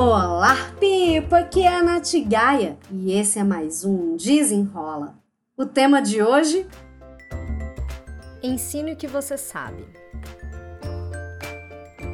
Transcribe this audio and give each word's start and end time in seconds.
Olá, 0.00 0.54
Pipa! 0.78 1.38
Aqui 1.38 1.64
é 1.64 1.74
a 1.74 1.82
Nath 1.82 2.12
Gaia 2.24 2.78
e 2.88 3.10
esse 3.10 3.36
é 3.36 3.42
mais 3.42 3.84
um 3.84 4.16
Desenrola. 4.16 5.18
O 5.56 5.66
tema 5.66 6.00
de 6.00 6.22
hoje? 6.22 6.68
Ensine 8.40 8.92
o 8.92 8.96
que 8.96 9.08
você 9.08 9.36
sabe. 9.36 9.84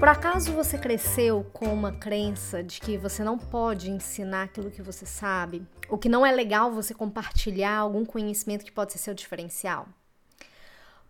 Por 0.01 0.09
acaso 0.09 0.51
você 0.53 0.79
cresceu 0.79 1.45
com 1.53 1.67
uma 1.67 1.93
crença 1.93 2.63
de 2.63 2.81
que 2.81 2.97
você 2.97 3.23
não 3.23 3.37
pode 3.37 3.91
ensinar 3.91 4.45
aquilo 4.45 4.71
que 4.71 4.81
você 4.81 5.05
sabe? 5.05 5.63
Ou 5.87 5.99
que 5.99 6.09
não 6.09 6.25
é 6.25 6.33
legal 6.33 6.73
você 6.73 6.95
compartilhar 6.95 7.77
algum 7.77 8.07
conhecimento 8.07 8.65
que 8.65 8.73
pode 8.73 8.93
ser 8.93 8.99
seu 8.99 9.13
diferencial? 9.13 9.87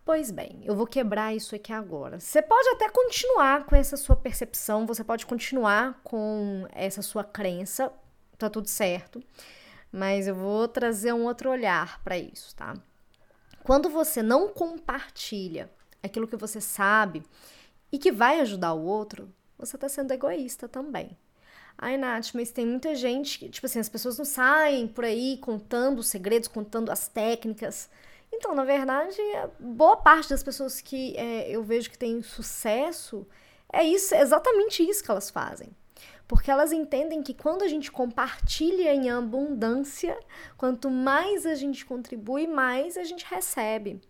Pois 0.05 0.29
bem, 0.29 0.61
eu 0.63 0.75
vou 0.75 0.85
quebrar 0.85 1.35
isso 1.35 1.55
aqui 1.55 1.73
agora. 1.73 2.19
Você 2.19 2.39
pode 2.39 2.69
até 2.69 2.87
continuar 2.89 3.65
com 3.65 3.75
essa 3.75 3.97
sua 3.97 4.15
percepção, 4.15 4.85
você 4.85 5.03
pode 5.03 5.25
continuar 5.25 5.99
com 6.03 6.67
essa 6.71 7.01
sua 7.01 7.23
crença, 7.23 7.91
tá 8.37 8.47
tudo 8.47 8.67
certo, 8.67 9.19
mas 9.91 10.27
eu 10.27 10.35
vou 10.35 10.67
trazer 10.67 11.11
um 11.11 11.25
outro 11.25 11.49
olhar 11.49 12.03
para 12.03 12.19
isso, 12.19 12.55
tá? 12.55 12.75
Quando 13.63 13.89
você 13.89 14.21
não 14.21 14.49
compartilha 14.49 15.71
aquilo 16.03 16.27
que 16.27 16.37
você 16.37 16.61
sabe 16.61 17.23
e 17.91 17.97
que 17.97 18.11
vai 18.11 18.39
ajudar 18.41 18.73
o 18.73 18.85
outro, 18.85 19.33
você 19.57 19.75
tá 19.75 19.89
sendo 19.89 20.11
egoísta 20.11 20.67
também. 20.67 21.17
Ai, 21.75 21.97
Nath, 21.97 22.27
mas 22.35 22.51
tem 22.51 22.63
muita 22.63 22.93
gente 22.93 23.39
que, 23.39 23.49
tipo 23.49 23.65
assim, 23.65 23.79
as 23.79 23.89
pessoas 23.89 24.19
não 24.19 24.25
saem 24.25 24.87
por 24.87 25.03
aí 25.03 25.39
contando 25.41 25.97
os 25.97 26.07
segredos, 26.07 26.47
contando 26.47 26.91
as 26.91 27.07
técnicas. 27.07 27.89
Então, 28.31 28.53
na 28.53 28.65
verdade, 28.65 29.17
boa 29.59 29.97
parte 29.97 30.29
das 30.29 30.43
pessoas 30.43 30.81
que 30.81 31.15
é, 31.17 31.49
eu 31.49 31.63
vejo 31.63 31.89
que 31.89 31.97
têm 31.97 32.21
sucesso 32.21 33.27
é 33.71 33.83
isso, 33.83 34.13
é 34.13 34.21
exatamente 34.21 34.87
isso 34.87 35.03
que 35.03 35.11
elas 35.11 35.29
fazem. 35.29 35.69
Porque 36.27 36.49
elas 36.49 36.71
entendem 36.71 37.21
que 37.21 37.33
quando 37.33 37.63
a 37.63 37.67
gente 37.67 37.91
compartilha 37.91 38.93
em 38.93 39.09
abundância, 39.09 40.17
quanto 40.57 40.89
mais 40.89 41.45
a 41.45 41.55
gente 41.55 41.85
contribui, 41.85 42.47
mais 42.47 42.97
a 42.97 43.03
gente 43.03 43.25
recebe. 43.25 44.01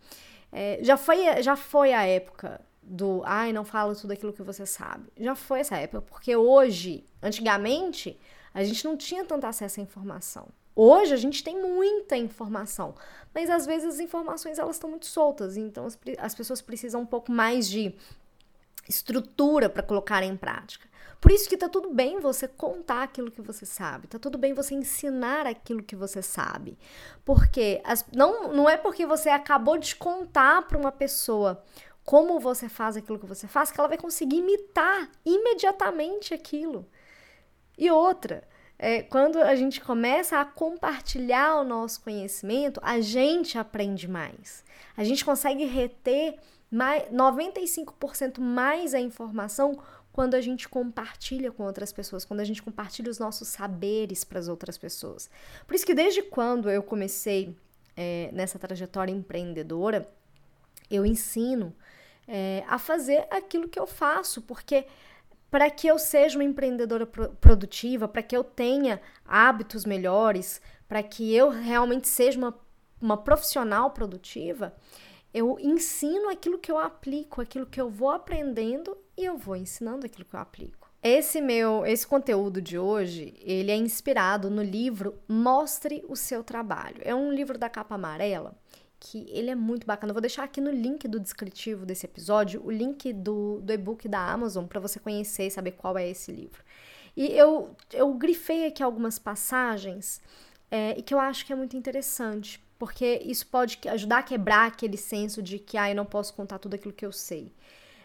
É, 0.52 0.80
já, 0.82 0.96
foi, 0.96 1.42
já 1.44 1.56
foi 1.56 1.94
a 1.94 2.06
época 2.06 2.62
do 2.82 3.22
ai, 3.26 3.52
não 3.52 3.66
fala 3.66 3.96
tudo 3.96 4.14
aquilo 4.14 4.32
que 4.32 4.44
você 4.44 4.66
sabe. 4.66 5.10
Já 5.18 5.36
foi 5.36 5.60
essa 5.60 5.76
época, 5.78 6.02
porque 6.04 6.36
hoje, 6.36 7.04
antigamente, 7.22 8.18
a 8.54 8.64
gente 8.64 8.86
não 8.86 8.96
tinha 8.96 9.26
tanto 9.26 9.46
acesso 9.46 9.80
à 9.80 9.84
informação. 9.84 10.48
Hoje 10.76 11.14
a 11.14 11.18
gente 11.18 11.44
tem 11.44 11.62
muita 11.62 12.18
informação, 12.18 12.96
mas 13.34 13.50
às 13.50 13.66
vezes 13.66 13.96
as 13.96 14.00
informações 14.00 14.60
elas 14.60 14.76
estão 14.76 14.90
muito 14.90 15.06
soltas, 15.06 15.56
então 15.56 15.86
as, 15.86 15.98
as 16.18 16.36
pessoas 16.36 16.62
precisam 16.62 17.02
um 17.02 17.06
pouco 17.06 17.32
mais 17.32 17.70
de 17.70 17.96
estrutura 18.88 19.70
para 19.70 19.82
colocar 19.82 20.22
em 20.22 20.36
prática. 20.36 20.88
Por 21.22 21.32
isso 21.32 21.50
que 21.50 21.58
tá 21.58 21.70
tudo 21.70 21.94
bem 21.94 22.20
você 22.20 22.48
contar 22.48 23.04
aquilo 23.04 23.32
que 23.32 23.42
você 23.42 23.66
sabe, 23.66 24.08
tá 24.08 24.20
tudo 24.20 24.38
bem 24.38 24.54
você 24.54 24.76
ensinar 24.76 25.48
aquilo 25.48 25.82
que 25.82 25.96
você 25.96 26.22
sabe. 26.22 26.78
Porque 27.24 27.82
as, 27.84 28.06
não, 28.14 28.54
não 28.54 28.70
é 28.70 28.78
porque 28.78 29.06
você 29.06 29.30
acabou 29.30 29.78
de 29.78 29.96
contar 29.96 30.68
para 30.68 30.78
uma 30.78 30.92
pessoa 30.92 31.64
como 32.04 32.40
você 32.40 32.70
faz 32.70 32.96
aquilo 32.96 33.18
que 33.18 33.26
você 33.26 33.48
faz 33.48 33.72
que 33.72 33.80
ela 33.80 33.88
vai 33.88 33.98
conseguir 33.98 34.38
imitar 34.38 35.10
imediatamente 35.26 36.34
aquilo. 36.34 36.88
E 37.78 37.90
outra, 37.90 38.48
é, 38.78 39.02
quando 39.02 39.38
a 39.38 39.56
gente 39.56 39.80
começa 39.82 40.40
a 40.40 40.46
compartilhar 40.46 41.62
o 41.62 41.64
nosso 41.64 42.02
conhecimento, 42.02 42.80
a 42.84 43.00
gente 43.00 43.58
aprende 43.58 44.08
mais. 44.08 44.64
A 44.98 45.04
gente 45.04 45.24
consegue 45.24 45.66
reter 45.66 46.38
mais, 46.70 47.04
95% 47.10 48.40
mais 48.40 48.94
a 48.94 49.00
informação 49.00 49.80
quando 50.12 50.36
a 50.36 50.42
gente 50.42 50.68
compartilha 50.70 51.52
com 51.52 51.64
outras 51.64 51.92
pessoas, 51.92 52.24
quando 52.24 52.40
a 52.40 52.46
gente 52.46 52.64
compartilha 52.64 53.10
os 53.10 53.20
nossos 53.20 53.50
saberes 53.50 54.24
para 54.24 54.40
as 54.40 54.48
outras 54.48 54.78
pessoas. 54.78 55.30
Por 55.68 55.76
isso 55.76 55.86
que 55.86 55.94
desde 55.94 56.22
quando 56.22 56.70
eu 56.70 56.82
comecei 56.82 57.56
é, 57.98 58.30
nessa 58.32 58.58
trajetória 58.58 59.12
empreendedora, 59.12 60.10
eu 60.90 61.06
ensino 61.06 61.76
é, 62.28 62.64
a 62.68 62.78
fazer 62.78 63.28
aquilo 63.30 63.68
que 63.68 63.80
eu 63.80 63.88
faço, 63.88 64.42
porque 64.42 64.86
para 65.56 65.70
que 65.70 65.88
eu 65.88 65.98
seja 65.98 66.38
uma 66.38 66.44
empreendedora 66.44 67.06
produtiva, 67.06 68.10
para 68.10 68.22
que 68.22 68.36
eu 68.36 68.44
tenha 68.44 69.00
hábitos 69.26 69.86
melhores, 69.86 70.62
para 70.86 71.02
que 71.02 71.34
eu 71.34 71.48
realmente 71.48 72.10
seja 72.10 72.38
uma, 72.38 72.54
uma 73.00 73.16
profissional 73.16 73.92
produtiva, 73.92 74.76
eu 75.34 75.58
ensino 75.62 76.30
aquilo 76.30 76.60
que 76.60 76.70
eu 76.70 76.78
aplico, 76.78 77.40
aquilo 77.40 77.66
que 77.66 77.80
eu 77.80 77.90
vou 77.90 78.10
aprendendo 78.10 78.98
e 79.18 79.24
eu 79.24 79.38
vou 79.38 79.56
ensinando 79.56 80.06
aquilo 80.06 80.26
que 80.26 80.36
eu 80.36 80.42
aplico. 80.42 80.92
Esse 81.02 81.40
meu, 81.40 81.86
esse 81.86 82.06
conteúdo 82.06 82.62
de 82.62 82.78
hoje, 82.78 83.34
ele 83.40 83.72
é 83.72 83.78
inspirado 83.78 84.50
no 84.50 84.62
livro 84.62 85.18
Mostre 85.26 86.04
o 86.10 86.18
seu 86.18 86.44
trabalho. 86.44 86.98
É 87.00 87.16
um 87.16 87.32
livro 87.32 87.58
da 87.58 87.70
capa 87.70 87.96
amarela 87.96 88.58
que 89.00 89.28
ele 89.30 89.50
é 89.50 89.56
muito 89.56 89.86
bacana. 89.86 90.12
Eu 90.12 90.14
vou 90.16 90.22
deixar 90.22 90.44
aqui 90.44 90.60
no 90.60 90.72
link 90.72 91.08
do 91.08 91.20
descritivo 91.20 91.86
desse 91.86 92.06
episódio 92.06 92.62
o 92.66 92.72
link 92.72 93.12
do, 93.14 93.62
do 93.62 93.74
e-book 93.74 94.08
da 94.08 94.20
Amazon 94.20 94.66
para 94.66 94.80
você 94.80 95.00
conhecer 95.00 95.48
e 95.48 95.52
saber 95.52 95.72
qual 95.72 95.98
é 95.98 96.10
esse 96.10 96.32
livro. 96.32 96.64
E 97.16 97.28
eu, 97.28 97.76
eu 97.94 98.14
grifei 98.14 98.66
aqui 98.66 98.84
algumas 98.84 99.18
passagens 99.18 100.22
é, 100.70 100.98
e 100.98 101.02
que 101.02 101.14
eu 101.14 101.20
acho 101.20 101.46
que 101.46 101.54
é 101.54 101.56
muito 101.56 101.78
interessante, 101.78 102.62
porque 102.78 103.22
isso 103.24 103.48
pode 103.48 103.80
ajudar 103.88 104.18
a 104.20 104.24
quebrar 104.24 104.68
aquele 104.68 104.98
senso 104.98 105.42
de 105.42 105.60
que 105.60 105.78
ah, 105.78 105.90
eu 105.90 105.96
não 105.96 106.06
posso 106.06 106.34
contar 106.34 106.60
tudo 106.60 106.76
aquilo 106.76 106.94
que 106.94 107.06
eu 107.06 107.12
sei. 107.12 107.54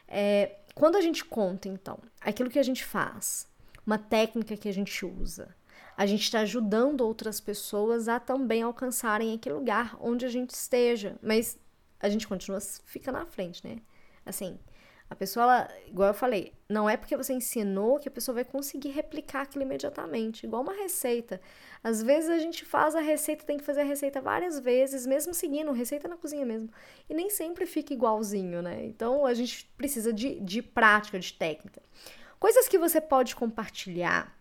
É, 0.06 0.56
quando 0.74 0.96
a 0.96 1.00
gente 1.00 1.24
conta, 1.24 1.68
então, 1.68 1.98
aquilo 2.20 2.50
que 2.50 2.58
a 2.58 2.62
gente 2.62 2.84
faz, 2.84 3.48
uma 3.84 3.98
técnica 3.98 4.56
que 4.56 4.68
a 4.68 4.72
gente 4.72 5.04
usa, 5.04 5.54
a 5.96 6.06
gente 6.06 6.22
está 6.22 6.40
ajudando 6.40 7.02
outras 7.02 7.40
pessoas 7.40 8.08
a 8.08 8.18
também 8.18 8.62
alcançarem 8.62 9.34
aquele 9.34 9.54
lugar 9.54 9.96
onde 10.00 10.24
a 10.24 10.28
gente 10.28 10.50
esteja. 10.50 11.18
Mas 11.22 11.58
a 12.00 12.08
gente 12.08 12.26
continua, 12.26 12.58
fica 12.86 13.12
na 13.12 13.26
frente, 13.26 13.66
né? 13.66 13.78
Assim, 14.24 14.58
a 15.10 15.14
pessoa, 15.16 15.42
ela, 15.42 15.68
igual 15.88 16.08
eu 16.08 16.14
falei, 16.14 16.54
não 16.68 16.88
é 16.88 16.96
porque 16.96 17.16
você 17.16 17.32
ensinou 17.32 17.98
que 17.98 18.08
a 18.08 18.12
pessoa 18.12 18.36
vai 18.36 18.44
conseguir 18.44 18.90
replicar 18.90 19.42
aquilo 19.42 19.64
imediatamente. 19.64 20.46
Igual 20.46 20.62
uma 20.62 20.72
receita. 20.72 21.40
Às 21.82 22.00
vezes 22.00 22.30
a 22.30 22.38
gente 22.38 22.64
faz 22.64 22.94
a 22.94 23.00
receita, 23.00 23.44
tem 23.44 23.58
que 23.58 23.64
fazer 23.64 23.80
a 23.80 23.84
receita 23.84 24.20
várias 24.20 24.60
vezes, 24.60 25.04
mesmo 25.04 25.34
seguindo, 25.34 25.72
receita 25.72 26.06
na 26.06 26.16
cozinha 26.16 26.46
mesmo. 26.46 26.70
E 27.08 27.14
nem 27.14 27.28
sempre 27.28 27.66
fica 27.66 27.92
igualzinho, 27.92 28.62
né? 28.62 28.86
Então 28.86 29.26
a 29.26 29.34
gente 29.34 29.68
precisa 29.76 30.12
de, 30.12 30.38
de 30.38 30.62
prática, 30.62 31.18
de 31.18 31.32
técnica. 31.32 31.82
Coisas 32.38 32.68
que 32.68 32.78
você 32.78 33.00
pode 33.00 33.34
compartilhar 33.34 34.39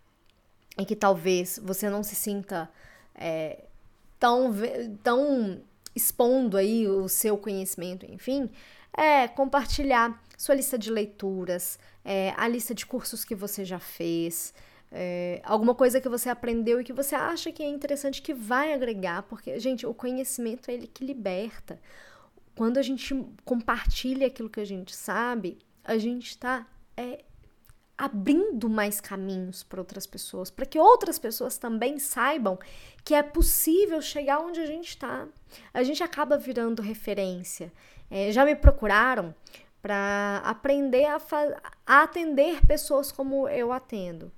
e 0.80 0.84
que 0.84 0.96
talvez 0.96 1.60
você 1.62 1.90
não 1.90 2.02
se 2.02 2.14
sinta 2.14 2.70
é, 3.14 3.64
tão, 4.18 4.52
tão 5.02 5.60
expondo 5.94 6.56
aí 6.56 6.88
o 6.88 7.08
seu 7.08 7.36
conhecimento, 7.36 8.06
enfim, 8.06 8.50
é 8.96 9.28
compartilhar 9.28 10.22
sua 10.36 10.54
lista 10.54 10.78
de 10.78 10.90
leituras, 10.90 11.78
é, 12.04 12.32
a 12.36 12.48
lista 12.48 12.74
de 12.74 12.86
cursos 12.86 13.24
que 13.24 13.34
você 13.34 13.64
já 13.64 13.78
fez, 13.78 14.54
é, 14.90 15.40
alguma 15.44 15.74
coisa 15.74 16.00
que 16.00 16.08
você 16.08 16.28
aprendeu 16.28 16.80
e 16.80 16.84
que 16.84 16.92
você 16.92 17.14
acha 17.14 17.52
que 17.52 17.62
é 17.62 17.68
interessante, 17.68 18.22
que 18.22 18.34
vai 18.34 18.72
agregar, 18.72 19.22
porque, 19.24 19.58
gente, 19.60 19.86
o 19.86 19.94
conhecimento 19.94 20.70
é 20.70 20.74
ele 20.74 20.86
que 20.86 21.04
liberta. 21.04 21.80
Quando 22.56 22.78
a 22.78 22.82
gente 22.82 23.14
compartilha 23.44 24.26
aquilo 24.26 24.50
que 24.50 24.60
a 24.60 24.64
gente 24.64 24.94
sabe, 24.94 25.58
a 25.84 25.96
gente 25.96 26.30
está 26.30 26.66
é, 26.96 27.24
abrindo 28.00 28.70
mais 28.70 28.98
caminhos 28.98 29.62
para 29.62 29.78
outras 29.78 30.06
pessoas, 30.06 30.50
para 30.50 30.64
que 30.64 30.78
outras 30.78 31.18
pessoas 31.18 31.58
também 31.58 31.98
saibam 31.98 32.58
que 33.04 33.14
é 33.14 33.22
possível 33.22 34.00
chegar 34.00 34.40
onde 34.40 34.58
a 34.58 34.64
gente 34.64 34.88
está. 34.88 35.28
A 35.74 35.82
gente 35.82 36.02
acaba 36.02 36.38
virando 36.38 36.80
referência. 36.80 37.70
É, 38.10 38.32
já 38.32 38.42
me 38.46 38.56
procuraram 38.56 39.34
para 39.82 40.40
aprender 40.46 41.04
a, 41.04 41.20
a 41.86 42.02
atender 42.02 42.64
pessoas 42.66 43.12
como 43.12 43.46
eu 43.46 43.70
atendo. 43.70 44.32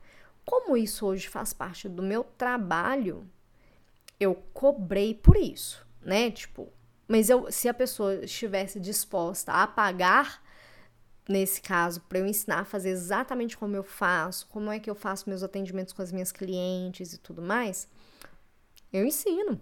Como 0.45 0.77
isso 0.77 1.07
hoje 1.07 1.29
faz 1.29 1.53
parte 1.53 1.89
do 1.89 2.03
meu 2.03 2.25
trabalho, 2.37 3.25
eu 4.19 4.35
cobrei 4.53 5.15
por 5.15 5.37
isso, 5.37 5.87
né? 6.01 6.33
Tipo, 6.33 6.69
mas 7.07 7.31
eu, 7.31 7.51
se 7.53 7.69
a 7.69 7.75
pessoa 7.75 8.25
estivesse 8.25 8.81
disposta 8.81 9.53
a 9.53 9.69
pagar 9.69 10.43
nesse 11.29 11.61
caso, 11.61 12.01
para 12.03 12.19
eu 12.19 12.27
ensinar 12.27 12.61
a 12.61 12.65
fazer 12.65 12.91
exatamente 12.91 13.57
como 13.57 13.77
eu 13.77 13.83
faço, 13.83 14.47
como 14.49 14.71
é 14.71 14.79
que 14.79 14.91
eu 14.91 14.95
faço 14.95 15.29
meus 15.29 15.43
atendimentos 15.43 15.93
com 15.93 16.03
as 16.03 16.13
minhas 16.13 16.33
clientes 16.33 17.13
e 17.13 17.19
tudo 17.19 17.41
mais, 17.41 17.89
eu 18.93 19.05
ensino. 19.05 19.61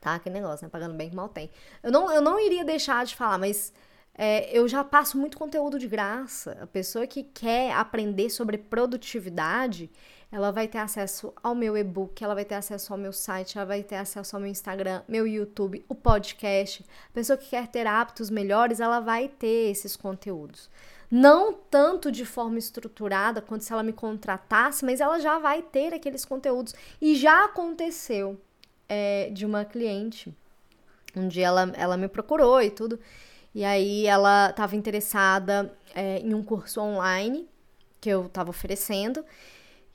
Tá? 0.00 0.18
Que 0.18 0.28
negócio, 0.28 0.64
né? 0.64 0.70
Pagando 0.70 0.94
bem 0.94 1.10
que 1.10 1.16
mal 1.16 1.28
tem. 1.28 1.50
Eu 1.82 1.92
não, 1.92 2.12
eu 2.12 2.20
não 2.20 2.40
iria 2.40 2.64
deixar 2.64 3.04
de 3.06 3.14
falar, 3.14 3.38
mas 3.38 3.72
é, 4.14 4.56
eu 4.56 4.68
já 4.68 4.84
passo 4.84 5.16
muito 5.18 5.38
conteúdo 5.38 5.78
de 5.78 5.88
graça. 5.88 6.58
A 6.60 6.66
pessoa 6.66 7.06
que 7.06 7.22
quer 7.22 7.72
aprender 7.72 8.28
sobre 8.28 8.58
produtividade, 8.58 9.90
ela 10.30 10.50
vai 10.50 10.68
ter 10.68 10.78
acesso 10.78 11.32
ao 11.42 11.54
meu 11.54 11.76
e-book, 11.76 12.22
ela 12.22 12.34
vai 12.34 12.44
ter 12.44 12.54
acesso 12.54 12.92
ao 12.92 12.98
meu 12.98 13.12
site, 13.12 13.56
ela 13.56 13.66
vai 13.66 13.82
ter 13.82 13.96
acesso 13.96 14.36
ao 14.36 14.40
meu 14.40 14.50
Instagram, 14.50 15.02
meu 15.08 15.26
YouTube, 15.26 15.84
o 15.88 15.94
podcast. 15.94 16.84
A 17.10 17.12
pessoa 17.12 17.36
que 17.36 17.50
quer 17.50 17.68
ter 17.68 17.86
hábitos 17.86 18.30
melhores, 18.30 18.80
ela 18.80 19.00
vai 19.00 19.28
ter 19.28 19.70
esses 19.70 19.96
conteúdos. 19.96 20.70
Não 21.10 21.52
tanto 21.52 22.10
de 22.10 22.24
forma 22.24 22.58
estruturada 22.58 23.42
quanto 23.42 23.64
se 23.64 23.72
ela 23.72 23.82
me 23.82 23.92
contratasse, 23.92 24.84
mas 24.84 25.00
ela 25.00 25.20
já 25.20 25.38
vai 25.38 25.60
ter 25.60 25.92
aqueles 25.92 26.24
conteúdos. 26.24 26.74
E 27.00 27.14
já 27.14 27.44
aconteceu 27.44 28.40
é, 28.88 29.28
de 29.30 29.44
uma 29.44 29.64
cliente. 29.64 30.34
Um 31.14 31.28
dia 31.28 31.46
ela, 31.46 31.70
ela 31.76 31.96
me 31.98 32.08
procurou 32.08 32.62
e 32.62 32.70
tudo. 32.70 32.98
E 33.54 33.64
aí 33.64 34.06
ela 34.06 34.50
estava 34.50 34.74
interessada 34.76 35.76
é, 35.94 36.18
em 36.20 36.34
um 36.34 36.42
curso 36.42 36.80
online 36.80 37.48
que 38.00 38.08
eu 38.08 38.26
estava 38.26 38.50
oferecendo. 38.50 39.24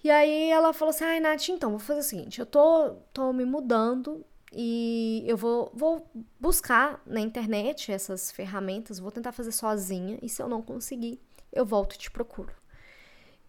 E 0.03 0.09
aí 0.09 0.49
ela 0.49 0.73
falou 0.73 0.91
assim: 0.91 1.03
ai, 1.03 1.19
Nath, 1.19 1.49
então, 1.49 1.71
vou 1.71 1.79
fazer 1.79 1.99
o 1.99 2.03
seguinte: 2.03 2.39
eu 2.39 2.45
tô, 2.45 2.95
tô 3.13 3.33
me 3.33 3.45
mudando 3.45 4.23
e 4.53 5.23
eu 5.27 5.35
vou, 5.35 5.71
vou 5.73 6.09
buscar 6.39 7.01
na 7.05 7.19
internet 7.19 7.91
essas 7.91 8.31
ferramentas, 8.31 8.99
vou 8.99 9.11
tentar 9.11 9.31
fazer 9.31 9.51
sozinha. 9.51 10.17
E 10.21 10.29
se 10.29 10.41
eu 10.41 10.47
não 10.47 10.61
conseguir, 10.61 11.19
eu 11.51 11.65
volto 11.65 11.95
e 11.95 11.97
te 11.97 12.11
procuro. 12.11 12.53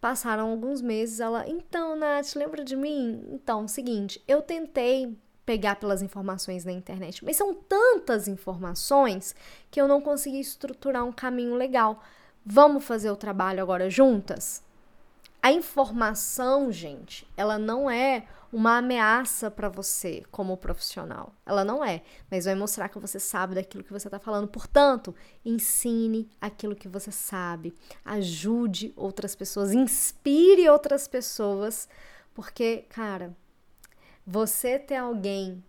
Passaram 0.01 0.49
alguns 0.51 0.81
meses, 0.81 1.19
ela, 1.19 1.47
então, 1.47 1.95
Nath, 1.95 2.33
lembra 2.35 2.63
de 2.63 2.75
mim? 2.75 3.21
Então, 3.31 3.67
seguinte, 3.67 4.23
eu 4.27 4.41
tentei 4.41 5.17
pegar 5.49 5.77
pelas 5.77 6.03
informações 6.03 6.63
na 6.63 6.71
internet, 6.71 7.25
mas 7.25 7.35
são 7.35 7.55
tantas 7.55 8.27
informações 8.27 9.33
que 9.71 9.81
eu 9.81 9.87
não 9.87 9.99
consegui 9.99 10.39
estruturar 10.39 11.03
um 11.03 11.11
caminho 11.11 11.55
legal. 11.55 12.03
Vamos 12.45 12.85
fazer 12.85 13.09
o 13.09 13.15
trabalho 13.15 13.59
agora 13.59 13.89
juntas? 13.89 14.61
A 15.41 15.51
informação, 15.51 16.71
gente, 16.71 17.27
ela 17.35 17.57
não 17.57 17.89
é 17.89 18.27
uma 18.53 18.77
ameaça 18.77 19.49
para 19.49 19.69
você 19.69 20.21
como 20.29 20.55
profissional. 20.55 21.33
Ela 21.43 21.65
não 21.65 21.83
é, 21.83 22.03
mas 22.29 22.45
vai 22.45 22.53
mostrar 22.53 22.87
que 22.87 22.99
você 22.99 23.19
sabe 23.19 23.55
daquilo 23.55 23.83
que 23.83 23.91
você 23.91 24.07
está 24.07 24.19
falando. 24.19 24.47
Portanto, 24.47 25.15
ensine 25.43 26.29
aquilo 26.39 26.75
que 26.75 26.87
você 26.87 27.11
sabe, 27.11 27.73
ajude 28.05 28.93
outras 28.95 29.33
pessoas, 29.33 29.71
inspire 29.71 30.69
outras 30.69 31.07
pessoas, 31.07 31.89
porque, 32.35 32.85
cara, 32.89 33.35
você 34.31 34.77
ter 34.77 34.95
alguém 34.95 35.63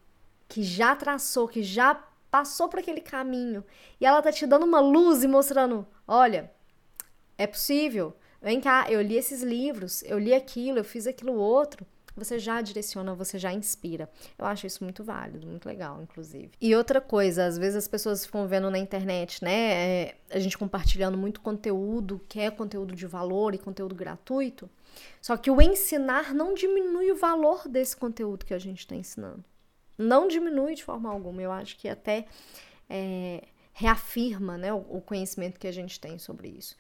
que 0.47 0.62
já 0.62 0.95
traçou, 0.95 1.49
que 1.49 1.62
já 1.62 1.95
passou 2.31 2.69
por 2.69 2.79
aquele 2.79 3.01
caminho 3.01 3.65
e 3.99 4.05
ela 4.05 4.21
tá 4.21 4.31
te 4.31 4.47
dando 4.47 4.67
uma 4.67 4.81
luz 4.81 5.25
e 5.25 5.29
mostrando, 5.29 5.87
olha, 6.07 6.53
é 7.39 7.47
possível. 7.47 8.15
Vem 8.43 8.61
cá, 8.61 8.85
eu 8.91 9.01
li 9.01 9.17
esses 9.17 9.43
livros, 9.43 10.03
eu 10.03 10.19
li 10.19 10.35
aquilo, 10.35 10.77
eu 10.77 10.85
fiz 10.85 11.07
aquilo 11.07 11.33
outro. 11.33 11.87
Você 12.17 12.39
já 12.39 12.61
direciona, 12.61 13.15
você 13.15 13.39
já 13.39 13.53
inspira. 13.53 14.11
Eu 14.39 14.47
acho 14.47 14.67
isso 14.67 14.83
muito 14.85 15.03
válido, 15.05 15.47
muito 15.47 15.67
legal, 15.67 16.03
inclusive. 16.03 16.51
E 16.61 16.75
outra 16.75 17.01
coisa, 17.01 17.47
às 17.47 17.57
vezes 17.57 17.77
as 17.77 17.89
pessoas 17.89 18.27
ficam 18.27 18.47
vendo 18.47 18.71
na 18.71 18.79
internet, 18.79 19.43
né? 19.43 19.53
É, 19.53 20.15
a 20.31 20.39
gente 20.39 20.59
compartilhando 20.59 21.17
muito 21.17 21.41
conteúdo, 21.41 22.21
que 22.29 22.41
é 22.41 22.51
conteúdo 22.51 22.95
de 22.95 23.07
valor 23.07 23.55
e 23.55 23.59
conteúdo 23.59 23.95
gratuito. 23.95 24.69
Só 25.21 25.37
que 25.37 25.51
o 25.51 25.61
ensinar 25.61 26.35
não 26.35 26.55
diminui 26.55 27.11
o 27.12 27.17
valor 27.17 27.69
desse 27.69 27.97
conteúdo 27.97 28.45
que 28.45 28.55
a 28.55 28.59
gente 28.59 28.81
está 28.81 28.95
ensinando. 28.95 29.45
Não 29.97 30.27
diminui 30.27 30.75
de 30.75 30.85
forma 30.85 31.11
alguma. 31.11 31.43
Eu 31.43 31.53
acho 31.53 31.77
que 31.77 31.89
até 31.89 32.27
é, 32.89 33.45
reafirma 33.73 34.59
né, 34.59 34.73
o, 34.73 34.79
o 34.89 35.01
conhecimento 35.01 35.59
que 35.59 35.67
a 35.67 35.73
gente 35.73 36.01
tem 36.01 36.19
sobre 36.19 36.49
isso. 36.49 36.77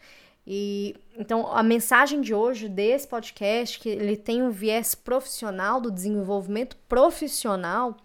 E 0.46 0.94
então 1.16 1.46
a 1.52 1.62
mensagem 1.62 2.20
de 2.20 2.34
hoje 2.34 2.68
desse 2.68 3.06
podcast, 3.06 3.78
que 3.78 3.88
ele 3.88 4.16
tem 4.16 4.42
um 4.42 4.50
viés 4.50 4.94
profissional 4.94 5.80
do 5.80 5.90
desenvolvimento 5.90 6.76
profissional, 6.88 7.96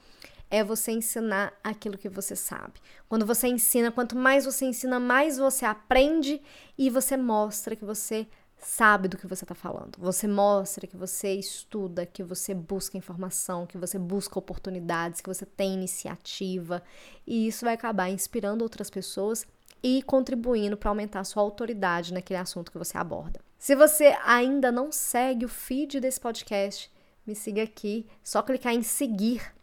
é 0.49 0.63
você 0.63 0.91
ensinar 0.91 1.53
aquilo 1.63 1.97
que 1.97 2.09
você 2.09 2.35
sabe. 2.35 2.73
Quando 3.09 3.25
você 3.25 3.47
ensina, 3.47 3.91
quanto 3.91 4.15
mais 4.15 4.45
você 4.45 4.65
ensina, 4.65 4.99
mais 4.99 5.37
você 5.37 5.65
aprende 5.65 6.41
e 6.77 6.89
você 6.89 7.17
mostra 7.17 7.75
que 7.75 7.85
você 7.85 8.27
sabe 8.57 9.07
do 9.07 9.17
que 9.17 9.27
você 9.27 9.43
está 9.43 9.53
falando. 9.53 9.97
Você 9.99 10.27
mostra 10.27 10.87
que 10.87 10.97
você 10.97 11.33
estuda, 11.33 12.05
que 12.05 12.23
você 12.23 12.53
busca 12.53 12.97
informação, 12.97 13.65
que 13.65 13.77
você 13.77 13.99
busca 13.99 14.39
oportunidades, 14.39 15.21
que 15.21 15.29
você 15.29 15.45
tem 15.45 15.73
iniciativa. 15.73 16.81
E 17.27 17.47
isso 17.47 17.65
vai 17.65 17.73
acabar 17.73 18.09
inspirando 18.09 18.63
outras 18.63 18.89
pessoas 18.89 19.45
e 19.83 20.01
contribuindo 20.03 20.77
para 20.77 20.89
aumentar 20.89 21.23
sua 21.23 21.43
autoridade 21.43 22.13
naquele 22.13 22.39
assunto 22.39 22.71
que 22.71 22.77
você 22.77 22.97
aborda. 22.97 23.39
Se 23.57 23.75
você 23.75 24.15
ainda 24.25 24.71
não 24.71 24.91
segue 24.91 25.45
o 25.45 25.49
feed 25.49 25.99
desse 25.99 26.19
podcast, 26.19 26.91
me 27.25 27.33
siga 27.33 27.63
aqui, 27.63 28.05
só 28.23 28.41
clicar 28.41 28.73
em 28.73 28.83
seguir. 28.83 29.53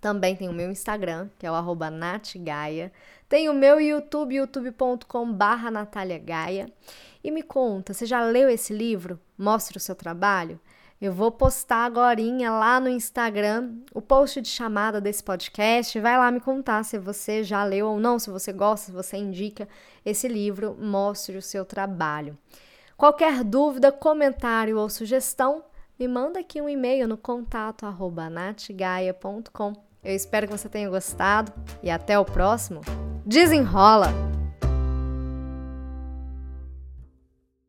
Também 0.00 0.36
tem 0.36 0.48
o 0.48 0.52
meu 0.52 0.70
Instagram, 0.70 1.28
que 1.38 1.46
é 1.46 1.50
o 1.50 1.74
natgaia. 1.90 2.92
Tem 3.28 3.48
o 3.48 3.54
meu 3.54 3.80
YouTube, 3.80 4.36
youtube.com 4.36 5.32
barra 5.32 5.70
Gaia. 6.24 6.72
E 7.22 7.30
me 7.30 7.42
conta, 7.42 7.92
você 7.92 8.06
já 8.06 8.24
leu 8.24 8.48
esse 8.48 8.72
livro? 8.72 9.18
Mostre 9.36 9.76
o 9.76 9.80
seu 9.80 9.96
trabalho? 9.96 10.60
Eu 11.00 11.12
vou 11.12 11.30
postar 11.30 11.84
agora 11.84 12.20
lá 12.50 12.80
no 12.80 12.88
Instagram 12.88 13.72
o 13.94 14.02
post 14.02 14.40
de 14.40 14.48
chamada 14.48 15.00
desse 15.00 15.22
podcast. 15.22 15.98
Vai 16.00 16.18
lá 16.18 16.30
me 16.30 16.40
contar 16.40 16.84
se 16.84 16.98
você 16.98 17.44
já 17.44 17.62
leu 17.62 17.86
ou 17.86 18.00
não, 18.00 18.18
se 18.18 18.30
você 18.30 18.52
gosta, 18.52 18.86
se 18.86 18.92
você 18.92 19.16
indica 19.16 19.68
esse 20.04 20.26
livro, 20.26 20.76
mostre 20.80 21.36
o 21.36 21.42
seu 21.42 21.64
trabalho. 21.64 22.36
Qualquer 22.96 23.44
dúvida, 23.44 23.92
comentário 23.92 24.76
ou 24.76 24.88
sugestão, 24.88 25.62
me 25.96 26.08
manda 26.08 26.40
aqui 26.40 26.60
um 26.60 26.68
e-mail 26.68 27.06
no 27.06 27.16
contato 27.16 27.86
natgaia.com. 28.28 29.72
Eu 30.02 30.14
espero 30.16 30.48
que 30.48 30.56
você 30.56 30.68
tenha 30.68 30.90
gostado 30.90 31.52
e 31.80 31.90
até 31.90 32.18
o 32.18 32.24
próximo. 32.24 32.80
Desenrola! 33.24 34.37